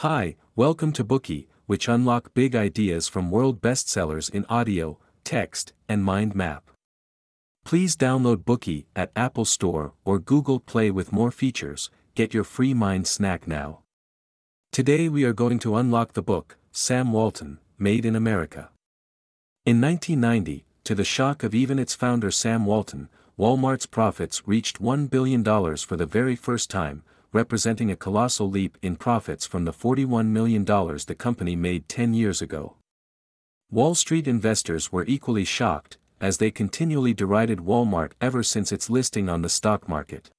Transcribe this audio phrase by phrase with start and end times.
[0.00, 6.04] Hi, welcome to Bookey, which unlock big ideas from world bestsellers in audio, text, and
[6.04, 6.70] mind map.
[7.64, 11.88] Please download Bookey at Apple Store or Google Play with more features.
[12.14, 13.84] Get your free mind snack now.
[14.70, 18.68] Today we are going to unlock the book, Sam Walton, Made in America.
[19.64, 23.08] In 1990, to the shock of even its founder Sam Walton,
[23.38, 27.02] Walmart's profits reached $1 billion for the very first time,
[27.36, 32.40] representing a colossal leap in profits from the $41 million the company made 10 years
[32.40, 32.76] ago.
[33.70, 39.28] Wall Street investors were equally shocked, as they continually derided Walmart ever since its listing
[39.28, 40.30] on the stock market.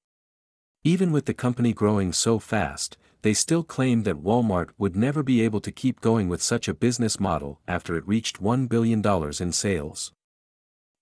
[0.83, 5.41] Even with the company growing so fast, they still claimed that Walmart would never be
[5.41, 9.03] able to keep going with such a business model after it reached $1 billion
[9.39, 10.11] in sales.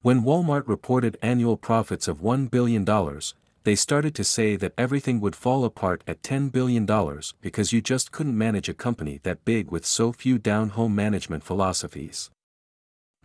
[0.02, 2.84] When Walmart reported annual profits of $1 billion,
[3.66, 6.86] they started to say that everything would fall apart at $10 billion
[7.42, 12.30] because you just couldn't manage a company that big with so few down-home management philosophies.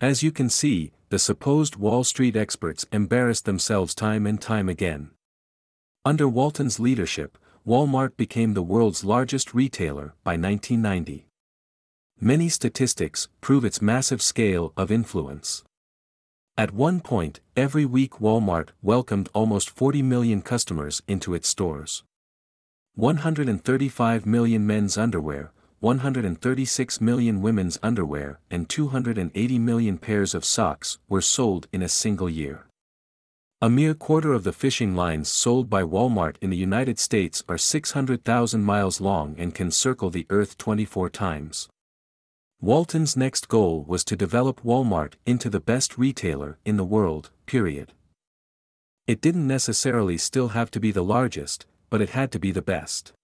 [0.01, 5.11] As you can see, the supposed Wall Street experts embarrassed themselves time and time again.
[6.07, 11.27] Under Walton's leadership, Walmart became the world's largest retailer by 1990.
[12.19, 15.65] Many statistics prove its massive scale of influence.
[16.57, 22.05] At one point, every week Walmart welcomed almost 40 million customers into its stores.
[22.97, 31.23] 135 million men's underwear, 136 million women's underwear, and 280 million pairs of socks were
[31.23, 32.67] sold in a single year.
[33.63, 37.57] A mere quarter of the fishing lines sold by Walmart in the United States are
[37.57, 41.69] 600,000 miles long and can circle the Earth 24 times.
[42.63, 47.95] Walton's next goal was to develop Walmart into the best retailer in the world, period.
[49.07, 52.61] It didn't necessarily still have to be the largest, but it had to be the
[52.61, 53.15] best.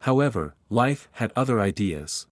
[0.00, 2.26] However, life had other ideas.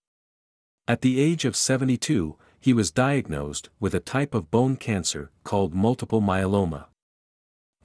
[0.88, 5.74] At the age of 72, he was diagnosed with a type of bone cancer called
[5.74, 6.86] multiple myeloma.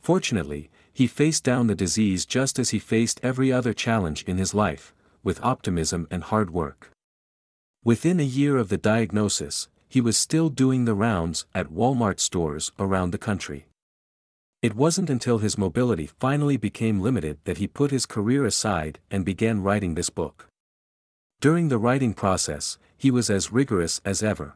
[0.01, 4.53] Fortunately, he faced down the disease just as he faced every other challenge in his
[4.53, 6.91] life, with optimism and hard work.
[7.83, 12.71] Within a year of the diagnosis, he was still doing the rounds at Walmart stores
[12.77, 13.67] around the country.
[14.61, 19.23] It wasn't until his mobility finally became limited that he put his career aside and
[19.23, 20.47] began writing this book.
[21.39, 24.55] During the writing process, he was as rigorous as ever.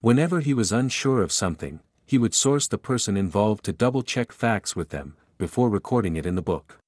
[0.00, 4.76] Whenever he was unsure of something, he would source the person involved to double-check facts
[4.76, 6.78] with them, before recording it in the book.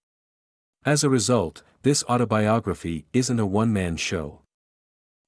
[0.85, 4.42] As a result, this autobiography isn't a one-man show.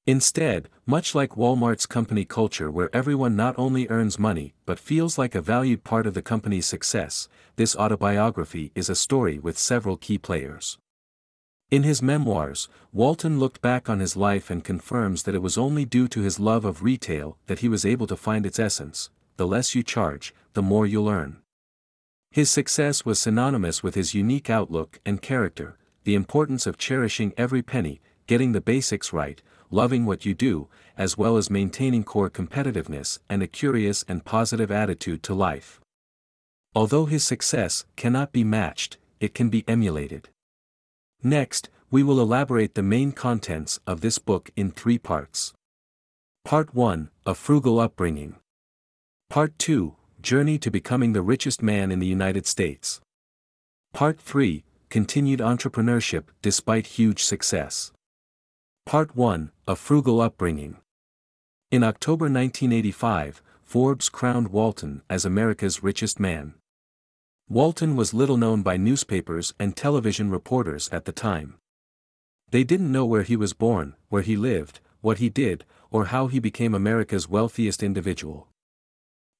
[0.06, 5.34] Instead, much like Walmart's company culture where everyone not only earns money but feels like
[5.34, 7.26] a valued part of the company's success,
[7.56, 10.78] this autobiography is a story with several key players.
[11.70, 15.87] In his memoirs, Walton looked back on his life and confirms that it was only
[15.87, 19.47] due to his love of retail that he was able to find its essence, the
[19.47, 21.38] less you charge, the more you'll earn.
[22.31, 27.62] His success was synonymous with his unique outlook and character, the importance of cherishing every
[27.62, 29.42] penny, getting the basics right,
[29.75, 34.71] loving what you do, as well as maintaining core competitiveness and a curious and positive
[34.71, 35.81] attitude to life.
[36.77, 40.29] Although his success cannot be matched, it can be emulated.
[41.23, 45.55] Next, we will elaborate the main contents of this book in three parts.
[46.45, 48.37] Part 1 A Frugal Upbringing.
[49.29, 53.01] Part 2 Journey to Becoming the Richest Man in the United States.
[53.93, 57.94] Part 3 Continued Entrepreneurship Despite Huge Success.
[58.87, 60.77] Part 1 A Frugal Upbringing.
[61.71, 66.53] In October 1985, Forbes crowned Walton as America's richest man.
[67.49, 71.55] Walton was little known by newspapers and television reporters at the time.
[72.50, 76.27] They didn't know where he was born, where he lived, what he did, or how
[76.27, 78.49] he became America's wealthiest individual.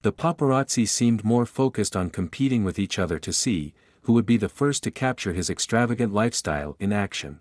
[0.00, 3.75] The paparazzi seemed more focused on competing with each other to see
[4.05, 7.41] who would be the first to capture his extravagant lifestyle in action.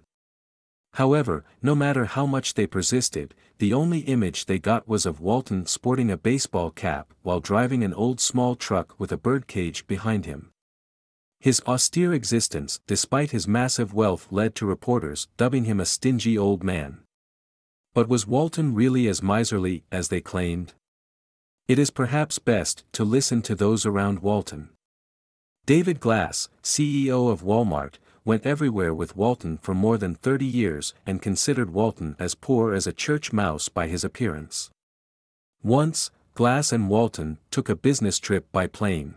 [0.94, 5.66] However, no matter how much they persisted, the only image they got was of Walton
[5.66, 10.52] sporting a baseball cap while driving an old small truck with a birdcage behind him.
[11.40, 16.64] His austere existence despite his massive wealth led to reporters dubbing him a stingy old
[16.64, 17.00] man.
[17.94, 20.74] But was Walton really as miserly as they claimed?
[21.68, 24.70] It is perhaps best to listen to those around Walton.
[25.66, 31.22] David Glass, CEO of Walmart, went everywhere with Walton for more than 30 years and
[31.22, 34.70] considered Walton as poor as a church mouse by his appearance.
[35.62, 39.16] Once, Glass and Walton took a business trip by plane.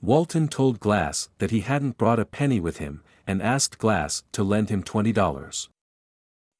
[0.00, 4.44] Walton told Glass that he hadn't brought a penny with him, and asked Glass to
[4.44, 5.68] lend him $20.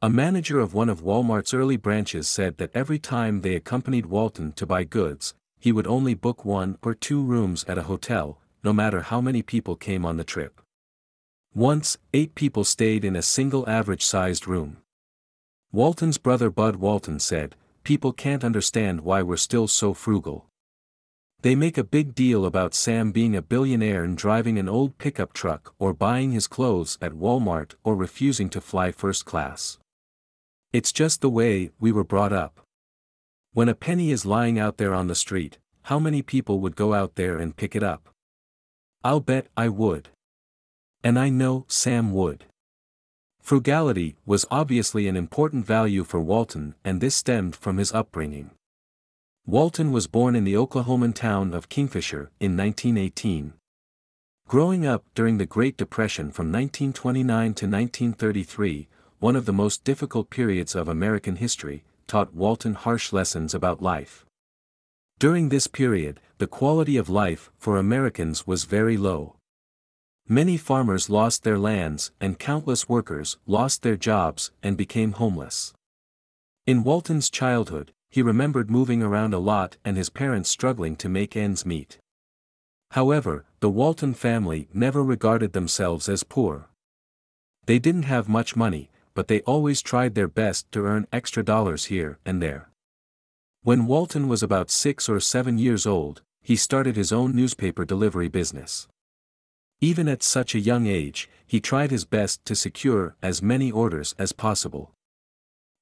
[0.02, 4.52] A manager of one of Walmart's early branches said that every time they accompanied Walton
[4.52, 8.72] to buy goods, he would only book one or two rooms at a hotel, no
[8.72, 10.60] matter how many people came on the trip.
[11.56, 14.78] Once, eight people stayed in a single average-sized room.
[15.70, 17.54] Walton's brother Bud Walton said,
[17.84, 20.46] People can't understand why we're still so frugal.
[21.42, 25.32] They make a big deal about Sam being a billionaire and driving an old pickup
[25.32, 29.78] truck or buying his clothes at Walmart or refusing to fly first class.
[30.72, 32.62] It's just the way we were brought up.
[33.52, 36.94] When a penny is lying out there on the street, how many people would go
[36.94, 38.08] out there and pick it up?
[39.04, 40.08] I'll bet I would.
[41.04, 42.46] And I know Sam would.
[43.40, 48.50] Frugality was obviously an important value for Walton and this stemmed from his upbringing.
[49.46, 53.52] Walton was born in the Oklahoman town of Kingfisher in 1918.
[54.48, 60.30] Growing up during the Great Depression from 1929 to 1933, one of the most difficult
[60.30, 64.24] periods of American history, taught Walton harsh lessons about life.
[65.18, 69.36] During this period, the quality of life for Americans was very low.
[70.28, 75.74] Many farmers lost their lands and countless workers lost their jobs and became homeless.
[76.66, 81.36] In Walton's childhood, he remembered moving around a lot and his parents struggling to make
[81.36, 81.98] ends meet.
[82.92, 86.68] However, the Walton family never regarded themselves as poor.
[87.66, 91.86] They didn't have much money, but they always tried their best to earn extra dollars
[91.86, 92.70] here and there.
[93.62, 98.28] When Walton was about six or seven years old, he started his own newspaper delivery
[98.28, 98.88] business.
[99.80, 104.14] Even at such a young age, he tried his best to secure as many orders
[104.18, 104.92] as possible.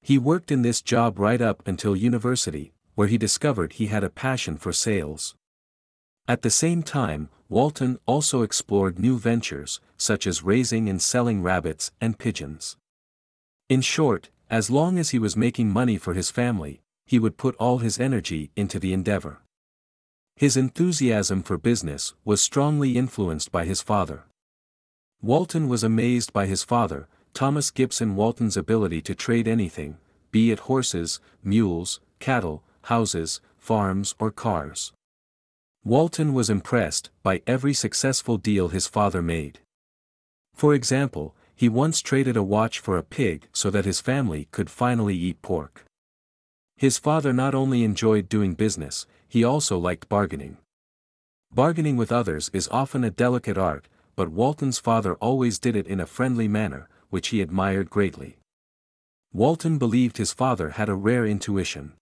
[0.00, 4.10] He worked in this job right up until university, where he discovered he had a
[4.10, 5.34] passion for sales.
[6.26, 11.92] At the same time, Walton also explored new ventures, such as raising and selling rabbits
[12.00, 12.76] and pigeons.
[13.68, 17.56] In short, as long as he was making money for his family, he would put
[17.56, 19.41] all his energy into the endeavor.
[20.37, 24.25] His enthusiasm for business was strongly influenced by his father.
[25.20, 29.99] Walton was amazed by his father, Thomas Gibson Walton's ability to trade anything,
[30.31, 34.93] be it horses, mules, cattle, houses, farms or cars.
[35.84, 39.61] Walton was impressed by every successful deal his father made.
[40.55, 44.70] For example, he once traded a watch for a pig so that his family could
[44.70, 45.85] finally eat pork.
[46.82, 50.56] His father not only enjoyed doing business, he also liked bargaining.
[51.55, 53.87] Bargaining with others is often a delicate art,
[54.17, 58.37] but Walton's father always did it in a friendly manner, which he admired greatly.
[59.32, 61.93] Walton believed his father had a rare intuition.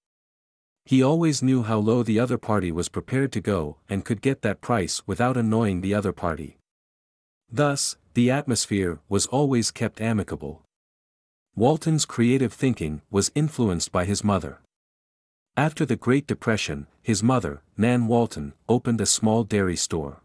[0.86, 4.40] He always knew how low the other party was prepared to go and could get
[4.40, 6.56] that price without annoying the other party.
[7.52, 10.62] Thus, the atmosphere was always kept amicable.
[11.54, 14.60] Walton's creative thinking was influenced by his mother.
[15.60, 20.22] After the Great Depression, his mother, Nan Walton, opened a small dairy store.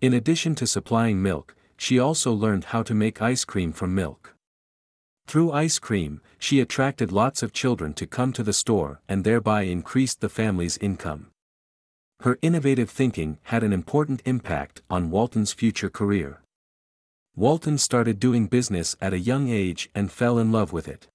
[0.00, 4.34] In addition to supplying milk, she also learned how to make ice cream from milk.
[5.28, 9.62] Through ice cream, she attracted lots of children to come to the store and thereby
[9.62, 11.30] increased the family's income.
[12.22, 16.42] Her innovative thinking had an important impact on Walton's future career.
[17.36, 21.06] Walton started doing business at a young age and fell in love with it.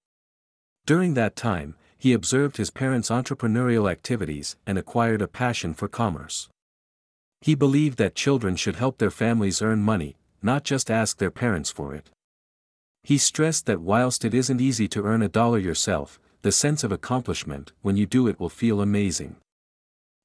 [0.85, 6.47] During that time, he observed his parents' entrepreneurial activities and acquired a passion for commerce.
[7.41, 11.71] He believed that children should help their families earn money, not just ask their parents
[11.71, 12.09] for it.
[13.03, 16.91] He stressed that whilst it isn't easy to earn a dollar yourself, the sense of
[16.91, 19.37] accomplishment when you do it will feel amazing.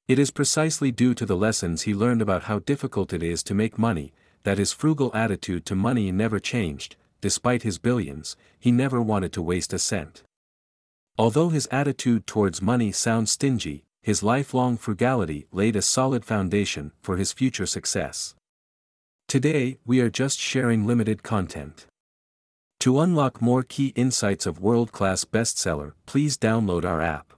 [0.07, 3.53] It is precisely due to the lessons he learned about how difficult it is to
[3.53, 4.11] make money,
[4.43, 9.41] that his frugal attitude to money never changed, despite his billions, he never wanted to
[9.41, 10.23] waste a cent.
[11.17, 17.17] Although his attitude towards money sounds stingy, his lifelong frugality laid a solid foundation for
[17.17, 18.35] his future success.
[19.27, 21.87] Today, we are just sharing limited content.
[22.81, 27.33] To unlock more key insights of world-class bestseller, please download our app.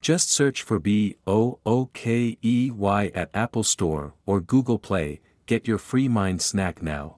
[0.00, 1.12] Just search for B-O-O-K-E-Y
[3.14, 7.17] at Apple Store or Google Play, Get your free mind snack now.